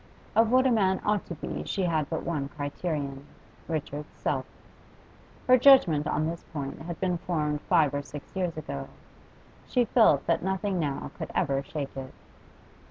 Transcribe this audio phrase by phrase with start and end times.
[0.35, 3.27] Of what a man ought to be she had but one criterion,
[3.67, 4.47] Richard's self.
[5.45, 8.87] Her judgment on this point had been formed five or six years ago;
[9.67, 12.15] she felt that nothing now could ever shake it.